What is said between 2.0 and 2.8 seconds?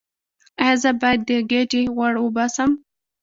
وباسم؟